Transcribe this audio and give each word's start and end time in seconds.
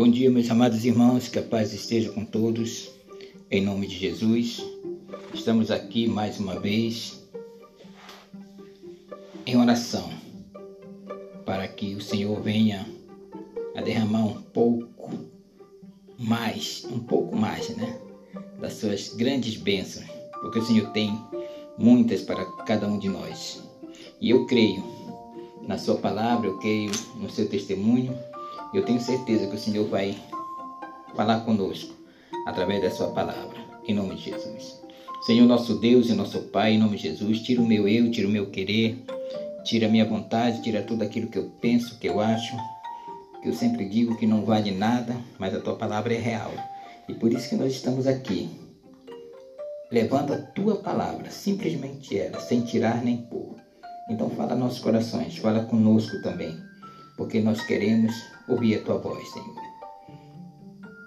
Bom 0.00 0.10
dia, 0.10 0.30
meus 0.30 0.50
amados 0.50 0.86
irmãos, 0.86 1.28
que 1.28 1.38
a 1.38 1.42
paz 1.42 1.74
esteja 1.74 2.10
com 2.10 2.24
todos, 2.24 2.90
em 3.50 3.62
nome 3.62 3.86
de 3.86 3.98
Jesus. 3.98 4.64
Estamos 5.34 5.70
aqui 5.70 6.08
mais 6.08 6.40
uma 6.40 6.58
vez 6.58 7.22
em 9.44 9.58
oração, 9.58 10.08
para 11.44 11.68
que 11.68 11.94
o 11.94 12.00
Senhor 12.00 12.40
venha 12.40 12.86
a 13.76 13.82
derramar 13.82 14.24
um 14.24 14.40
pouco 14.40 15.10
mais, 16.18 16.82
um 16.90 17.00
pouco 17.00 17.36
mais, 17.36 17.68
né, 17.76 18.00
das 18.58 18.72
suas 18.72 19.12
grandes 19.12 19.58
bênçãos, 19.58 20.08
porque 20.40 20.60
o 20.60 20.64
Senhor 20.64 20.88
tem 20.92 21.14
muitas 21.76 22.22
para 22.22 22.42
cada 22.64 22.88
um 22.88 22.98
de 22.98 23.10
nós. 23.10 23.62
E 24.18 24.30
eu 24.30 24.46
creio 24.46 24.82
na 25.68 25.76
Sua 25.76 25.96
palavra, 25.96 26.46
eu 26.46 26.58
creio 26.58 26.90
no 27.16 27.28
seu 27.28 27.46
testemunho 27.46 28.18
eu 28.72 28.84
tenho 28.84 29.00
certeza 29.00 29.48
que 29.48 29.56
o 29.56 29.58
Senhor 29.58 29.88
vai 29.88 30.16
falar 31.14 31.40
conosco 31.40 31.92
através 32.46 32.80
da 32.80 32.90
sua 32.90 33.08
palavra, 33.08 33.58
em 33.86 33.94
nome 33.94 34.14
de 34.14 34.30
Jesus. 34.30 34.80
Senhor 35.22 35.46
nosso 35.46 35.74
Deus 35.80 36.08
e 36.08 36.14
nosso 36.14 36.40
Pai, 36.44 36.74
em 36.74 36.78
nome 36.78 36.96
de 36.96 37.02
Jesus, 37.02 37.40
tira 37.40 37.60
o 37.60 37.66
meu 37.66 37.88
eu, 37.88 38.10
tira 38.10 38.28
o 38.28 38.30
meu 38.30 38.46
querer, 38.46 39.04
tira 39.64 39.86
a 39.86 39.90
minha 39.90 40.04
vontade, 40.04 40.62
tira 40.62 40.82
tudo 40.82 41.02
aquilo 41.02 41.28
que 41.28 41.38
eu 41.38 41.50
penso, 41.60 41.98
que 41.98 42.08
eu 42.08 42.20
acho, 42.20 42.56
que 43.42 43.48
eu 43.48 43.52
sempre 43.52 43.88
digo 43.88 44.16
que 44.16 44.26
não 44.26 44.44
vale 44.44 44.70
nada, 44.70 45.16
mas 45.38 45.54
a 45.54 45.60
tua 45.60 45.76
palavra 45.76 46.14
é 46.14 46.18
real. 46.18 46.52
E 47.08 47.14
por 47.14 47.32
isso 47.32 47.48
que 47.48 47.56
nós 47.56 47.72
estamos 47.72 48.06
aqui, 48.06 48.48
levando 49.90 50.32
a 50.32 50.38
tua 50.38 50.76
palavra, 50.76 51.30
simplesmente 51.30 52.16
ela, 52.16 52.38
sem 52.40 52.62
tirar 52.62 53.02
nem 53.02 53.16
pôr. 53.16 53.56
Então 54.08 54.30
fala 54.30 54.54
nossos 54.54 54.78
corações, 54.78 55.36
fala 55.36 55.64
conosco 55.64 56.22
também 56.22 56.69
porque 57.16 57.40
nós 57.40 57.60
queremos 57.62 58.14
ouvir 58.48 58.76
a 58.76 58.82
tua 58.82 58.98
voz, 58.98 59.28
Senhor. 59.30 59.56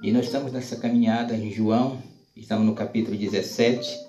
E 0.02 0.12
nós 0.12 0.26
estamos 0.26 0.52
nessa 0.52 0.76
caminhada 0.76 1.36
em 1.36 1.52
João, 1.52 1.98
estamos 2.36 2.66
no 2.66 2.74
capítulo 2.74 3.18
17, 3.18 4.00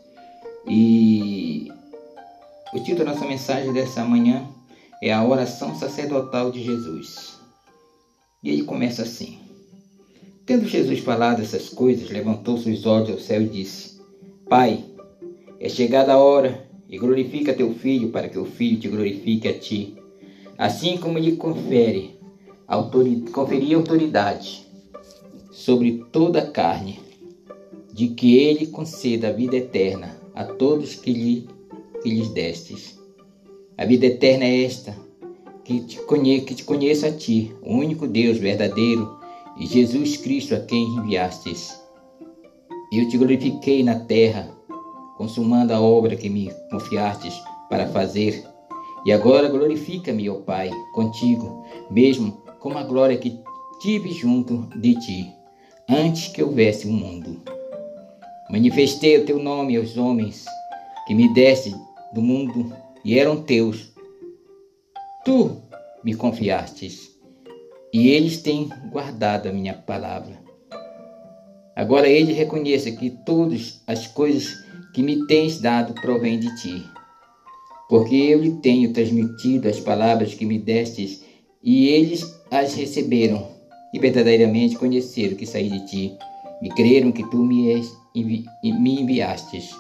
e 0.69 1.71
o 2.73 2.79
título 2.83 3.05
da 3.05 3.13
nossa 3.13 3.27
mensagem 3.27 3.73
dessa 3.73 4.05
manhã 4.05 4.47
é 5.03 5.13
a 5.13 5.25
oração 5.25 5.75
sacerdotal 5.75 6.51
de 6.51 6.63
Jesus. 6.63 7.39
E 8.43 8.51
ele 8.51 8.65
começa 8.65 9.03
assim: 9.03 9.39
Tendo 10.45 10.69
Jesus 10.69 11.01
falado 11.01 11.41
essas 11.41 11.69
coisas, 11.69 12.11
levantou 12.11 12.59
seus 12.59 12.85
olhos 12.87 13.11
ao 13.11 13.19
céu 13.19 13.43
e 13.43 13.49
disse: 13.49 14.01
Pai, 14.49 14.85
é 15.61 15.69
chegada 15.69 16.13
a 16.13 16.19
hora, 16.19 16.69
e 16.89 16.99
glorifica 16.99 17.55
teu 17.55 17.73
filho, 17.75 18.11
para 18.11 18.29
que 18.29 18.39
o 18.39 18.45
filho 18.45 18.79
te 18.79 18.89
glorifique 18.89 19.49
a 19.49 19.59
ti 19.59 19.97
assim 20.59 20.97
como 20.97 21.19
lhe 21.19 21.37
confere 21.37 22.19
autoridade, 22.67 23.31
conferia 23.33 23.77
autoridade 23.77 24.67
sobre 25.51 26.05
toda 26.11 26.41
a 26.41 26.51
carne, 26.51 26.99
de 27.93 28.09
que 28.09 28.37
ele 28.39 28.67
conceda 28.67 29.29
a 29.29 29.33
vida 29.33 29.57
eterna 29.57 30.17
a 30.35 30.45
todos 30.45 30.97
que, 30.97 31.13
lhe, 31.13 31.49
que 32.03 32.09
lhes 32.09 32.29
destes. 32.31 32.99
A 33.79 33.85
vida 33.85 34.07
eterna 34.07 34.45
é 34.45 34.65
esta, 34.65 34.97
que 35.65 35.81
te, 35.81 36.01
conhe, 36.01 36.41
que 36.41 36.55
te 36.55 36.65
conheça 36.65 37.09
a 37.09 37.13
ti, 37.13 37.55
o 37.63 37.75
único 37.75 38.07
Deus 38.07 38.39
verdadeiro, 38.39 39.19
e 39.57 39.67
Jesus 39.67 40.17
Cristo 40.17 40.55
a 40.55 40.61
quem 40.61 40.85
enviastes. 40.85 41.81
Eu 42.93 43.09
te 43.09 43.17
glorifiquei 43.17 43.83
na 43.83 44.01
terra, 44.01 44.51
consumando 45.17 45.73
a 45.73 45.81
obra 45.81 46.17
que 46.17 46.29
me 46.29 46.53
confiastes 46.71 47.35
para 47.69 47.89
fazer 47.89 48.45
e 49.05 49.13
agora 49.13 49.49
glorifica-me, 49.49 50.31
ó 50.31 50.37
Pai, 50.37 50.71
contigo, 50.95 51.65
mesmo 51.91 52.43
com 52.59 52.77
a 52.79 52.83
glória 52.83 53.19
que 53.19 53.39
tive 53.81 54.11
junto 54.13 54.67
de 54.81 54.95
ti, 54.95 55.33
antes 55.89 56.29
que 56.29 56.43
houvesse 56.43 56.87
o 56.87 56.91
um 56.91 56.95
mundo. 56.95 57.43
Manifestei 58.49 59.19
o 59.19 59.27
teu 59.27 59.39
nome 59.39 59.77
aos 59.77 59.99
homens 59.99 60.47
que 61.07 61.15
me 61.15 61.33
deste 61.35 61.75
do 62.15 62.23
mundo 62.23 62.75
e 63.05 63.19
eram 63.19 63.43
teus. 63.43 63.93
Tu 65.25 65.61
me 66.03 66.15
confiastes, 66.15 67.11
e 67.93 68.09
eles 68.09 68.41
têm 68.41 68.71
guardado 68.91 69.49
a 69.49 69.53
minha 69.53 69.75
palavra. 69.75 70.43
Agora 71.77 72.09
ele 72.09 72.33
reconheça 72.33 72.91
que 72.91 73.11
todas 73.11 73.83
as 73.87 74.07
coisas 74.07 74.55
que 74.95 75.03
me 75.03 75.27
tens 75.27 75.61
dado 75.61 75.93
provêm 76.01 76.39
de 76.39 76.55
ti 76.57 76.94
porque 77.89 78.15
eu 78.15 78.41
lhe 78.41 78.53
tenho 78.53 78.93
transmitido 78.93 79.69
as 79.69 79.81
palavras 79.81 80.35
que 80.35 80.47
me 80.47 80.59
destes, 80.59 81.23
e 81.63 81.89
eles 81.89 82.25
as 82.51 82.75
receberam, 82.75 83.47
e 83.93 83.99
verdadeiramente 83.99 84.77
conheceram 84.77 85.37
que 85.37 85.47
saí 85.47 85.69
de 85.69 85.87
ti, 85.87 86.13
e 86.63 86.69
creram 86.71 87.13
que 87.13 87.29
tu 87.31 87.39
me, 87.45 87.83
envi, 88.15 88.45
me 88.63 89.01
enviastes. 89.01 89.71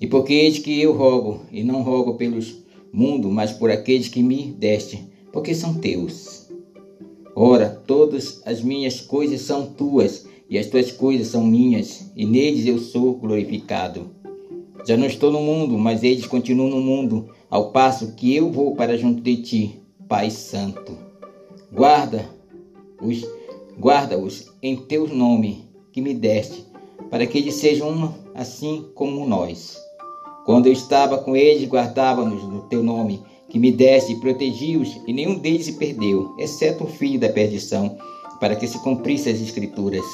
E 0.00 0.06
porque 0.06 0.32
eis 0.32 0.58
que 0.58 0.80
eu 0.80 0.92
rogo, 0.92 1.42
e 1.50 1.64
não 1.64 1.82
rogo 1.82 2.14
pelos 2.14 2.56
mundo, 2.92 3.30
mas 3.30 3.52
por 3.52 3.70
aqueles 3.70 4.08
que 4.08 4.22
me 4.22 4.52
deste, 4.52 5.04
porque 5.32 5.54
são 5.54 5.74
teus. 5.74 6.48
Ora, 7.34 7.68
todas 7.86 8.42
as 8.46 8.62
minhas 8.62 9.00
coisas 9.00 9.40
são 9.42 9.66
tuas, 9.66 10.26
e 10.48 10.56
as 10.58 10.66
tuas 10.66 10.90
coisas 10.90 11.28
são 11.28 11.44
minhas, 11.44 12.10
e 12.16 12.24
neles 12.24 12.64
eu 12.66 12.78
sou 12.78 13.14
glorificado. 13.14 14.17
Já 14.88 14.96
não 14.96 15.04
estou 15.04 15.30
no 15.30 15.42
mundo, 15.42 15.76
mas 15.76 16.02
eles 16.02 16.26
continuam 16.26 16.70
no 16.70 16.80
mundo, 16.80 17.28
ao 17.50 17.72
passo 17.72 18.14
que 18.14 18.34
eu 18.34 18.50
vou 18.50 18.74
para 18.74 18.96
junto 18.96 19.20
de 19.20 19.36
ti, 19.36 19.82
Pai 20.08 20.30
Santo. 20.30 20.96
Guarda-os, 21.70 23.22
guarda-os 23.78 24.50
em 24.62 24.76
teu 24.76 25.06
nome 25.06 25.68
que 25.92 26.00
me 26.00 26.14
deste, 26.14 26.64
para 27.10 27.26
que 27.26 27.36
eles 27.36 27.56
sejam 27.56 28.14
assim 28.34 28.86
como 28.94 29.26
nós. 29.26 29.76
Quando 30.46 30.68
eu 30.68 30.72
estava 30.72 31.18
com 31.18 31.36
eles, 31.36 31.68
guardava-nos 31.68 32.42
no 32.44 32.62
teu 32.62 32.82
nome 32.82 33.22
que 33.50 33.58
me 33.58 33.70
deste 33.70 34.12
e 34.12 34.20
protegi-os, 34.20 35.02
e 35.06 35.12
nenhum 35.12 35.38
deles 35.38 35.66
se 35.66 35.74
perdeu, 35.74 36.34
exceto 36.38 36.84
o 36.84 36.88
filho 36.88 37.20
da 37.20 37.28
perdição, 37.28 37.94
para 38.40 38.56
que 38.56 38.66
se 38.66 38.82
cumprisse 38.82 39.28
as 39.28 39.38
escrituras. 39.38 40.06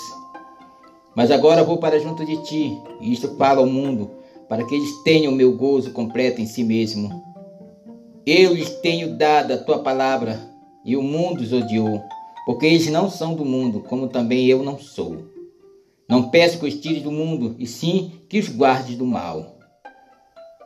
Mas 1.15 1.31
agora 1.31 1.63
vou 1.63 1.79
para 1.79 2.01
junto 2.01 2.25
de 2.27 2.43
ti, 2.43 2.77
e 3.01 3.13
isto 3.13 3.37
fala 3.37 3.61
ao 3.61 3.67
mundo, 3.67 4.11
para 4.49 4.65
que 4.65 4.75
eles 4.75 5.03
tenham 5.03 5.33
o 5.33 5.37
meu 5.37 5.57
gozo 5.57 5.93
completo 5.93 6.41
em 6.41 6.47
si 6.47 6.63
mesmo. 6.63 7.23
Eu 8.27 8.55
lhes 8.55 8.71
tenho 8.81 9.17
dado 9.17 9.53
a 9.53 9.59
tua 9.59 9.81
palavra, 9.81 10.41
e 10.85 10.97
o 10.97 11.03
mundo 11.03 11.41
os 11.41 11.53
odiou, 11.53 12.03
porque 12.47 12.67
eles 12.67 12.87
não 12.89 13.11
são 13.11 13.35
do 13.35 13.45
mundo, 13.45 13.81
como 13.81 14.09
também 14.09 14.47
eu 14.47 14.63
não 14.63 14.79
sou. 14.79 15.25
Não 16.09 16.31
peço 16.31 16.59
que 16.59 16.67
os 16.67 16.81
tires 16.81 17.03
do 17.03 17.11
mundo, 17.11 17.55
e 17.59 17.67
sim 17.67 18.13
que 18.29 18.39
os 18.39 18.49
guardes 18.49 18.97
do 18.97 19.07
mal. 19.07 19.59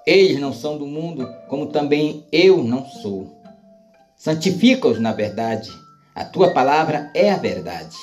Eles 0.06 0.40
não 0.40 0.52
são 0.52 0.78
do 0.78 0.86
mundo, 0.86 1.28
como 1.48 1.66
também 1.66 2.24
eu 2.32 2.62
não 2.64 2.84
sou. 2.84 3.26
Santifica-os 4.16 4.98
na 4.98 5.12
verdade. 5.12 5.70
A 6.14 6.24
tua 6.24 6.50
palavra 6.50 7.10
é 7.14 7.30
a 7.30 7.36
verdade. 7.36 7.96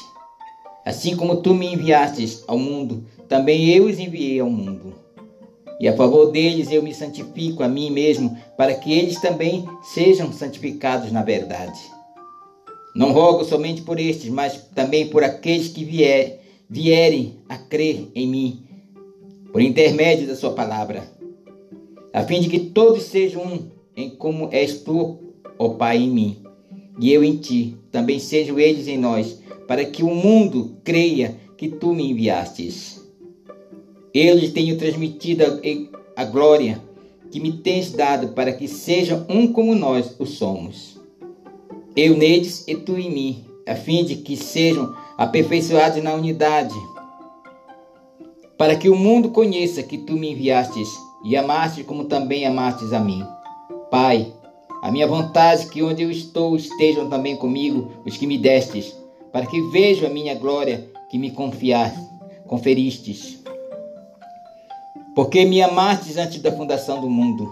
Assim 0.86 1.18
como 1.18 1.42
tu 1.42 1.54
me 1.54 1.74
enviastes 1.74 2.44
ao 2.48 2.58
mundo, 2.58 3.06
também 3.28 3.70
eu 3.70 3.86
os 3.86 4.00
enviei 4.00 4.40
ao 4.40 4.50
mundo. 4.50 5.05
E 5.80 5.88
a 5.88 5.96
favor 5.96 6.32
deles 6.32 6.72
eu 6.72 6.82
me 6.82 6.94
santifico 6.94 7.64
a 7.64 7.68
mim 7.68 7.90
mesmo, 7.90 8.38
para 8.58 8.74
que 8.76 8.94
eles 8.94 9.20
também 9.20 9.68
sejam 9.84 10.32
santificados 10.32 11.12
na 11.12 11.22
verdade. 11.22 11.80
Não 12.96 13.12
rogo 13.12 13.44
somente 13.44 13.82
por 13.82 14.00
estes, 14.00 14.30
mas 14.30 14.70
também 14.74 15.08
por 15.08 15.24
aqueles 15.24 15.68
que 15.68 15.84
vier, 15.84 16.40
vierem 16.70 17.40
a 17.50 17.58
crer 17.58 18.10
em 18.16 18.26
mim, 18.26 18.64
por 19.52 19.62
intermédio 19.62 20.28
da 20.28 20.36
Sua 20.36 20.54
palavra, 20.54 21.04
a 22.14 22.24
fim 22.24 22.40
de 22.40 22.48
que 22.48 22.60
todos 22.60 23.04
sejam 23.04 23.44
um, 23.44 23.68
em 23.98 24.10
como 24.10 24.48
és 24.50 24.80
tu, 24.80 25.20
ó 25.60 25.70
Pai, 25.70 25.98
em 25.98 26.10
mim, 26.10 26.44
e 26.98 27.12
eu 27.12 27.22
em 27.22 27.36
ti, 27.36 27.76
também 27.92 28.18
sejam 28.20 28.58
eles 28.58 28.88
em 28.88 28.98
nós, 28.98 29.42
para 29.68 29.84
que 29.84 30.02
o 30.02 30.16
mundo 30.16 30.78
creia 30.84 31.36
que 31.58 31.68
tu 31.68 31.94
me 31.94 32.10
enviastes. 32.10 33.05
Eu 34.18 34.38
lhes 34.38 34.54
tenho 34.54 34.78
transmitido 34.78 35.44
a, 35.44 36.22
a 36.22 36.24
glória 36.24 36.82
que 37.30 37.38
me 37.38 37.52
tens 37.52 37.92
dado 37.92 38.30
para 38.30 38.54
que 38.54 38.66
sejam 38.66 39.26
um 39.28 39.52
como 39.52 39.76
nós 39.76 40.16
o 40.18 40.26
somos. 40.26 40.98
Eu 41.98 42.16
neles 42.16 42.66
e 42.66 42.76
tu 42.76 42.98
em 42.98 43.12
mim, 43.12 43.46
a 43.68 43.76
fim 43.76 44.06
de 44.06 44.16
que 44.16 44.38
sejam 44.38 44.96
aperfeiçoados 45.18 46.02
na 46.02 46.14
unidade, 46.14 46.74
para 48.58 48.78
que 48.78 48.88
o 48.88 48.96
mundo 48.96 49.32
conheça 49.32 49.84
que 49.84 49.98
tu 49.98 50.14
me 50.14 50.32
enviastes 50.32 50.88
e 51.26 51.36
amaste 51.36 51.84
como 51.84 52.06
também 52.06 52.46
amastes 52.46 52.94
a 52.94 53.02
mim. 53.02 53.22
Pai, 53.92 54.32
a 54.82 54.90
minha 54.94 55.08
vontade 55.08 55.64
é 55.64 55.70
que 55.70 55.84
onde 55.84 56.04
eu 56.04 56.10
estou 56.10 56.56
estejam 56.56 57.10
também 57.10 57.36
comigo 57.36 57.92
os 58.06 58.16
que 58.16 58.26
me 58.26 58.38
destes, 58.38 58.96
para 59.34 59.46
que 59.46 59.62
vejam 59.72 60.10
a 60.10 60.14
minha 60.14 60.36
glória 60.36 60.90
que 61.12 61.18
me 61.18 61.32
confiaste, 61.32 62.00
conferistes 62.48 63.44
porque 65.16 65.46
me 65.46 65.62
amastes 65.62 66.18
antes 66.18 66.42
da 66.42 66.52
fundação 66.52 67.00
do 67.00 67.10
mundo. 67.10 67.50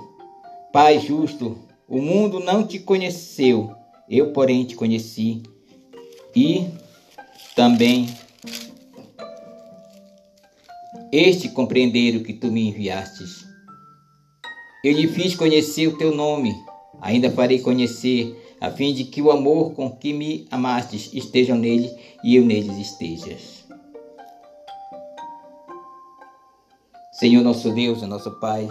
Pai 0.73 0.99
justo, 0.99 1.57
o 1.87 2.01
mundo 2.01 2.39
não 2.39 2.67
te 2.67 2.77
conheceu, 2.77 3.73
eu, 4.09 4.33
porém, 4.33 4.65
te 4.65 4.75
conheci. 4.75 5.41
E 6.35 6.67
também 7.55 8.09
este 11.11 11.47
compreender 11.49 12.17
o 12.17 12.23
que 12.23 12.33
tu 12.33 12.51
me 12.51 12.67
enviastes. 12.67 13.45
Eu 14.83 14.91
lhe 14.91 15.07
fiz 15.07 15.35
conhecer 15.35 15.87
o 15.87 15.97
teu 15.97 16.13
nome, 16.13 16.53
ainda 16.99 17.31
farei 17.31 17.59
conhecer, 17.59 18.35
a 18.59 18.71
fim 18.71 18.93
de 18.93 19.05
que 19.05 19.21
o 19.21 19.31
amor 19.31 19.73
com 19.73 19.89
que 19.89 20.11
me 20.11 20.47
amastes 20.51 21.11
esteja 21.13 21.55
nele 21.55 21.89
e 22.23 22.35
eu 22.35 22.43
neles 22.43 22.77
estejas. 22.77 23.62
Senhor 27.23 27.41
nosso 27.41 27.71
Deus, 27.71 28.01
nosso 28.01 28.31
Pai, 28.31 28.67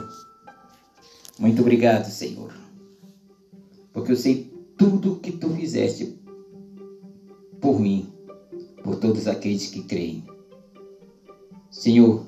muito 1.38 1.62
obrigado, 1.62 2.04
Senhor, 2.04 2.52
porque 3.94 4.12
eu 4.12 4.16
sei 4.16 4.52
tudo 4.76 5.16
que 5.16 5.32
tu 5.32 5.48
fizeste 5.54 6.20
por 7.62 7.80
mim, 7.80 8.12
por 8.84 8.96
todos 8.96 9.26
aqueles 9.26 9.70
que 9.70 9.84
creem. 9.84 10.26
Senhor, 11.70 12.26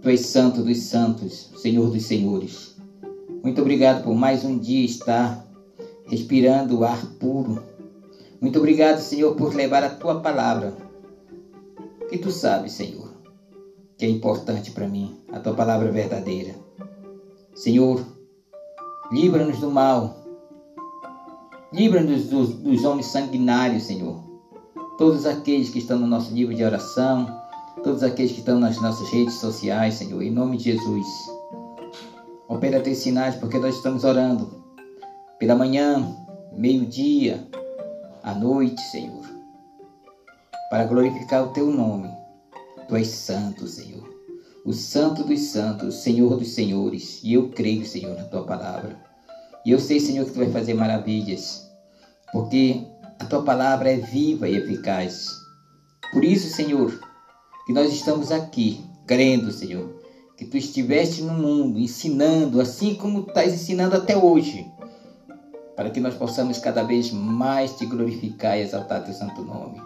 Tu 0.00 0.08
és 0.08 0.20
santo 0.20 0.62
dos 0.62 0.78
santos, 0.78 1.50
Senhor 1.58 1.90
dos 1.90 2.04
senhores. 2.04 2.74
Muito 3.44 3.60
obrigado 3.60 4.04
por 4.04 4.14
mais 4.14 4.46
um 4.46 4.58
dia 4.58 4.86
estar 4.86 5.46
respirando 6.06 6.78
o 6.78 6.84
ar 6.86 7.04
puro. 7.20 7.62
Muito 8.40 8.58
obrigado, 8.58 8.98
Senhor, 8.98 9.36
por 9.36 9.54
levar 9.54 9.84
a 9.84 9.90
tua 9.90 10.20
palavra. 10.20 10.74
Que 12.08 12.16
tu 12.16 12.30
sabes, 12.30 12.72
Senhor, 12.72 13.07
que 13.98 14.06
é 14.06 14.08
importante 14.08 14.70
para 14.70 14.86
mim, 14.86 15.18
a 15.32 15.40
tua 15.40 15.54
palavra 15.54 15.90
verdadeira. 15.90 16.54
Senhor, 17.52 18.00
livra-nos 19.10 19.58
do 19.58 19.70
mal. 19.70 20.16
Livra-nos 21.72 22.26
dos, 22.26 22.54
dos 22.54 22.84
homens 22.84 23.06
sanguinários, 23.06 23.82
Senhor. 23.82 24.22
Todos 24.96 25.26
aqueles 25.26 25.68
que 25.68 25.80
estão 25.80 25.98
no 25.98 26.06
nosso 26.06 26.32
livro 26.32 26.54
de 26.54 26.62
oração, 26.62 27.26
todos 27.82 28.04
aqueles 28.04 28.30
que 28.30 28.38
estão 28.38 28.60
nas 28.60 28.80
nossas 28.80 29.10
redes 29.10 29.34
sociais, 29.34 29.94
Senhor, 29.94 30.22
em 30.22 30.30
nome 30.30 30.56
de 30.56 30.64
Jesus. 30.72 31.06
Opera 32.46 32.80
teus 32.80 32.98
sinais, 32.98 33.34
porque 33.34 33.58
nós 33.58 33.74
estamos 33.74 34.04
orando 34.04 34.64
pela 35.40 35.56
manhã, 35.56 36.16
meio-dia, 36.52 37.46
à 38.22 38.32
noite, 38.32 38.80
Senhor, 38.80 39.24
para 40.70 40.84
glorificar 40.84 41.44
o 41.44 41.48
teu 41.48 41.66
nome. 41.66 42.08
Tu 42.88 42.96
és 42.96 43.08
santo, 43.08 43.66
Senhor, 43.66 44.08
o 44.64 44.72
santo 44.72 45.22
dos 45.22 45.40
santos, 45.40 45.96
Senhor 45.96 46.38
dos 46.38 46.48
senhores, 46.48 47.20
e 47.22 47.34
eu 47.34 47.50
creio, 47.50 47.84
Senhor, 47.84 48.16
na 48.16 48.24
tua 48.24 48.44
palavra. 48.44 48.98
E 49.64 49.70
eu 49.70 49.78
sei, 49.78 50.00
Senhor, 50.00 50.24
que 50.24 50.32
tu 50.32 50.38
vai 50.38 50.50
fazer 50.50 50.72
maravilhas, 50.72 51.70
porque 52.32 52.82
a 53.18 53.26
tua 53.26 53.42
palavra 53.42 53.92
é 53.92 53.96
viva 53.96 54.48
e 54.48 54.56
eficaz. 54.56 55.28
Por 56.12 56.24
isso, 56.24 56.48
Senhor, 56.54 56.98
que 57.66 57.74
nós 57.74 57.92
estamos 57.92 58.32
aqui, 58.32 58.82
crendo, 59.06 59.52
Senhor, 59.52 60.02
que 60.34 60.46
tu 60.46 60.56
estiveste 60.56 61.20
no 61.20 61.34
mundo 61.34 61.78
ensinando, 61.78 62.58
assim 62.58 62.94
como 62.94 63.20
estás 63.20 63.52
ensinando 63.52 63.96
até 63.96 64.16
hoje, 64.16 64.66
para 65.76 65.90
que 65.90 66.00
nós 66.00 66.14
possamos 66.14 66.58
cada 66.58 66.82
vez 66.84 67.10
mais 67.10 67.76
te 67.76 67.84
glorificar 67.84 68.56
e 68.56 68.62
exaltar 68.62 69.04
teu 69.04 69.12
santo 69.12 69.42
nome. 69.42 69.78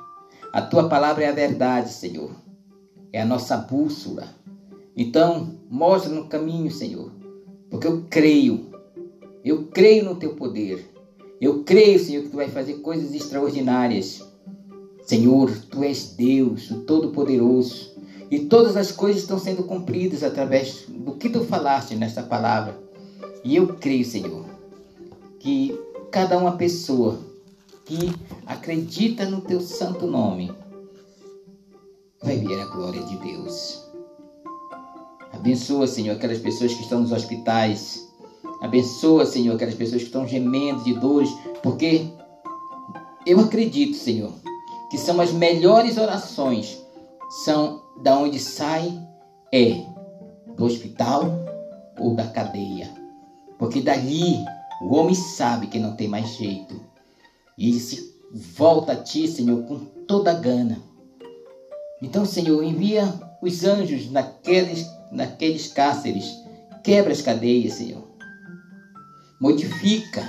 A 0.53 0.63
tua 0.63 0.89
palavra 0.89 1.25
é 1.25 1.29
a 1.29 1.33
verdade, 1.33 1.91
Senhor, 1.91 2.31
é 3.13 3.21
a 3.21 3.27
nossa 3.27 3.57
bússola. 3.57 4.29
Então, 4.97 5.59
mostra 5.71 6.13
no 6.13 6.27
caminho, 6.27 6.71
Senhor, 6.71 7.11
porque 7.71 7.87
eu 7.87 8.05
creio, 8.09 8.67
eu 9.45 9.67
creio 9.67 10.05
no 10.05 10.17
teu 10.17 10.35
poder. 10.35 10.91
Eu 11.41 11.65
creio, 11.65 11.99
Senhor, 11.99 12.23
que 12.23 12.31
tu 12.31 12.37
vai 12.37 12.49
fazer 12.49 12.75
coisas 12.75 13.13
extraordinárias 13.13 14.23
Senhor, 15.05 15.51
tu 15.69 15.83
és 15.83 16.15
Deus, 16.17 16.71
o 16.71 16.81
Todo-Poderoso, 16.83 17.93
e 18.31 18.41
todas 18.41 18.77
as 18.77 18.93
coisas 18.93 19.23
estão 19.23 19.39
sendo 19.39 19.65
cumpridas 19.65 20.23
através 20.23 20.85
do 20.89 21.13
que 21.13 21.29
tu 21.29 21.45
falaste 21.45 21.95
nesta 21.97 22.23
palavra. 22.23 22.79
E 23.45 23.57
eu 23.57 23.67
creio, 23.75 24.05
Senhor, 24.05 24.47
que 25.41 25.79
cada 26.11 26.39
uma 26.39 26.53
pessoa 26.53 27.19
que 27.85 28.13
acredita 28.47 29.27
no 29.27 29.41
teu 29.41 29.61
santo 29.61 30.07
nome 30.07 30.53
vai 32.43 32.57
ver 32.57 32.61
a 32.61 32.67
glória 32.67 33.03
de 33.03 33.17
Deus. 33.17 33.83
Abençoa, 35.33 35.87
Senhor, 35.87 36.17
aquelas 36.17 36.39
pessoas 36.39 36.75
que 36.75 36.83
estão 36.83 37.01
nos 37.01 37.13
hospitais. 37.13 38.09
Abençoa, 38.61 39.25
Senhor, 39.25 39.55
aquelas 39.55 39.75
pessoas 39.75 40.03
que 40.03 40.09
estão 40.09 40.27
gemendo 40.27 40.83
de 40.85 40.95
dores, 40.95 41.31
porque 41.63 42.07
eu 43.27 43.41
acredito, 43.41 43.97
Senhor, 43.97 44.33
que 44.91 44.99
são 44.99 45.21
as 45.21 45.33
melhores 45.33 45.97
orações, 45.97 46.79
são 47.45 47.83
da 48.03 48.17
onde 48.17 48.39
sai 48.39 49.01
é 49.53 49.83
do 50.57 50.65
hospital 50.65 51.25
ou 51.99 52.15
da 52.15 52.27
cadeia. 52.27 52.91
Porque 53.59 53.81
dali 53.81 54.37
o 54.83 54.95
homem 54.95 55.15
sabe 55.15 55.69
que 55.69 55.79
não 55.79 55.97
tem 55.97 56.09
mais 56.09 56.29
jeito. 56.37 56.81
E 57.57 57.69
ele 57.69 57.81
se 57.81 58.13
volta 58.33 58.93
a 58.93 58.97
ti, 58.97 59.29
Senhor, 59.29 59.63
com 59.65 59.79
toda 60.07 60.31
a 60.31 60.35
gana. 60.35 60.92
Então, 62.03 62.27
Senhor, 62.27 62.65
envia 62.65 63.15
os 63.41 63.63
anjos 63.63 64.11
naqueles, 64.11 64.91
naqueles 65.13 65.69
cárceres. 65.69 66.35
Quebra 66.83 67.13
as 67.13 67.23
cadeias, 67.23 67.75
Senhor. 67.75 68.03
Modifica. 69.41 70.21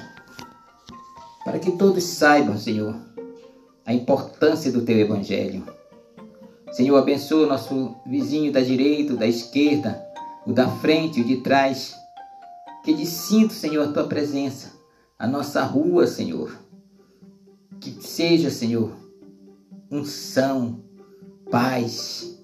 Para 1.43 1.57
que 1.57 1.71
todos 1.71 2.03
saibam, 2.03 2.57
Senhor, 2.57 2.95
a 3.85 3.91
importância 3.91 4.71
do 4.71 4.85
teu 4.85 4.97
evangelho. 4.99 5.65
Senhor, 6.71 6.95
abençoa 6.95 7.45
o 7.45 7.49
nosso 7.49 7.95
vizinho 8.05 8.51
da 8.51 8.61
direita, 8.61 9.15
da 9.15 9.27
esquerda, 9.27 10.01
o 10.45 10.53
da 10.53 10.69
frente, 10.77 11.21
o 11.21 11.25
de 11.25 11.37
trás. 11.37 11.95
Que 12.83 12.91
ele 12.91 13.05
sinta, 13.05 13.53
Senhor, 13.53 13.89
a 13.89 13.91
tua 13.91 14.03
presença, 14.05 14.73
a 15.17 15.25
nossa 15.25 15.63
rua, 15.63 16.05
Senhor. 16.05 16.55
Que 17.79 17.91
seja, 18.01 18.49
Senhor, 18.49 18.91
unção, 19.91 20.83
paz. 21.53 22.35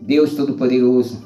Deus 0.00 0.36
Todo-Poderoso, 0.36 1.20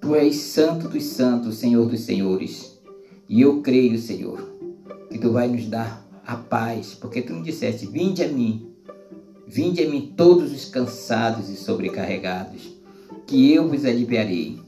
Tu 0.00 0.14
és 0.14 0.36
santo 0.36 0.88
dos 0.88 1.04
santos, 1.04 1.56
Senhor 1.56 1.86
dos 1.86 2.00
senhores. 2.00 2.80
E 3.28 3.42
eu 3.42 3.60
creio, 3.60 3.98
Senhor, 3.98 4.40
que 5.10 5.18
Tu 5.18 5.30
vai 5.30 5.48
nos 5.48 5.66
dar 5.66 6.02
a 6.26 6.34
paz, 6.34 6.94
porque 6.94 7.20
tu 7.20 7.34
me 7.34 7.42
disseste: 7.42 7.84
Vinde 7.84 8.24
a 8.24 8.28
mim, 8.28 8.72
vinde 9.46 9.82
a 9.82 9.88
mim 9.88 10.14
todos 10.16 10.50
os 10.50 10.64
cansados 10.64 11.50
e 11.50 11.56
sobrecarregados, 11.56 12.74
que 13.26 13.52
eu 13.52 13.68
vos 13.68 13.84
aliviarei. 13.84 14.58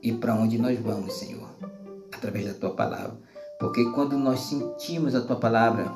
E 0.00 0.12
para 0.12 0.36
onde 0.36 0.56
nós 0.56 0.78
vamos, 0.78 1.14
Senhor? 1.14 1.48
Através 2.12 2.46
da 2.46 2.54
tua 2.54 2.70
palavra. 2.70 3.18
Porque 3.58 3.84
quando 3.90 4.16
nós 4.16 4.38
sentimos 4.40 5.16
a 5.16 5.20
tua 5.20 5.36
palavra, 5.36 5.92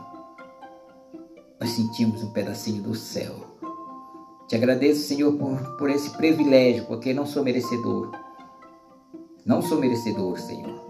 nós 1.61 1.71
sentimos 1.71 2.23
um 2.23 2.33
pedacinho 2.33 2.83
do 2.83 2.95
céu. 2.95 3.35
Te 4.49 4.57
agradeço, 4.57 5.09
Senhor, 5.09 5.33
por, 5.33 5.77
por 5.77 5.91
esse 5.91 6.11
privilégio, 6.11 6.87
porque 6.87 7.13
não 7.13 7.27
sou 7.27 7.43
merecedor. 7.43 8.13
Não 9.45 9.61
sou 9.63 9.79
merecedor, 9.79 10.39
Senhor 10.39 10.87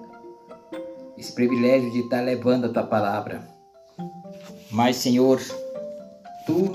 esse 1.16 1.32
privilégio 1.32 1.90
de 1.90 2.00
estar 2.00 2.20
levando 2.20 2.66
a 2.66 2.68
tua 2.68 2.82
palavra. 2.82 3.48
Mas, 4.70 4.96
Senhor, 4.96 5.40
tu 6.46 6.72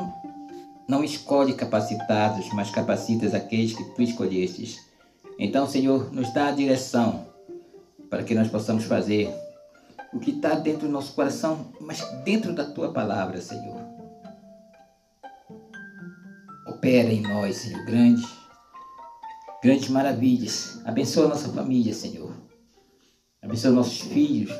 não 0.87 1.03
escolhe 1.03 1.53
capacitados, 1.53 2.49
mas 2.53 2.71
capacitas 2.71 3.33
aqueles 3.33 3.73
que 3.73 3.83
tu 3.83 4.01
escolhestes. 4.01 4.79
Então, 5.37 5.67
Senhor, 5.67 6.11
nos 6.11 6.33
dá 6.33 6.47
a 6.47 6.51
direção 6.51 7.27
para 8.09 8.23
que 8.23 8.35
nós 8.35 8.47
possamos 8.47 8.83
fazer 8.83 9.33
o 10.13 10.19
que 10.19 10.31
está 10.31 10.55
dentro 10.55 10.87
do 10.87 10.93
nosso 10.93 11.13
coração, 11.13 11.71
mas 11.79 12.01
dentro 12.23 12.53
da 12.53 12.65
tua 12.65 12.91
palavra, 12.91 13.39
Senhor. 13.41 13.79
Opera 16.67 17.11
em 17.11 17.21
nós, 17.21 17.57
Senhor, 17.57 17.85
grandes, 17.85 18.25
grandes 19.63 19.89
maravilhas. 19.89 20.81
Abençoa 20.85 21.25
a 21.25 21.29
nossa 21.29 21.49
família, 21.49 21.93
Senhor. 21.93 22.33
Abençoa 23.41 23.71
nossos 23.71 24.01
filhos, 24.01 24.51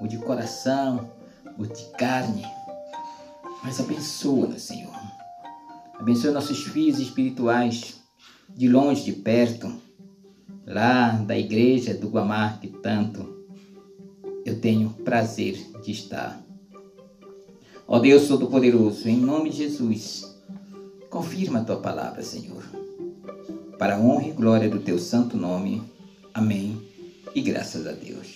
o 0.00 0.08
de 0.08 0.18
coração, 0.18 1.10
o 1.56 1.66
de 1.66 1.84
carne. 1.96 2.44
Mas 3.62 3.80
abençoa, 3.80 4.58
Senhor. 4.58 4.94
Abençoa 5.98 6.32
nossos 6.32 6.64
filhos 6.64 6.98
espirituais, 6.98 8.00
de 8.48 8.68
longe, 8.68 9.04
de 9.04 9.12
perto, 9.12 9.72
lá 10.66 11.10
da 11.10 11.38
igreja 11.38 11.94
do 11.94 12.08
Guamar, 12.08 12.60
que 12.60 12.68
tanto 12.68 13.35
tenho 14.56 14.90
prazer 14.90 15.54
de 15.82 15.92
estar. 15.92 16.44
Ó 17.86 17.98
Deus 17.98 18.26
Todo-Poderoso, 18.26 19.08
em 19.08 19.16
nome 19.16 19.50
de 19.50 19.58
Jesus, 19.58 20.24
confirma 21.08 21.60
a 21.60 21.64
tua 21.64 21.76
palavra, 21.76 22.22
Senhor, 22.22 22.64
para 23.78 23.96
a 23.96 24.00
honra 24.00 24.28
e 24.28 24.32
glória 24.32 24.68
do 24.68 24.80
teu 24.80 24.98
santo 24.98 25.36
nome. 25.36 25.82
Amém 26.34 26.80
e 27.34 27.40
graças 27.40 27.86
a 27.86 27.92
Deus. 27.92 28.35